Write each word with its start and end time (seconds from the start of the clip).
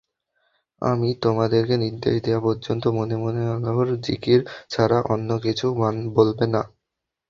আমি 0.81 1.09
তোমাদেরকে 1.23 1.75
নির্দেশ 1.83 2.15
দেয়া 2.25 2.41
পর্যন্ত 2.43 2.83
মনে 2.97 3.15
মনে 3.17 3.41
আল্লাহর 3.47 3.89
যিকির 4.05 4.39
ছাড়া 4.69 4.99
অন্য 5.13 5.29
কিছু 5.45 5.65
বলবে 6.17 6.45
না। 6.53 6.61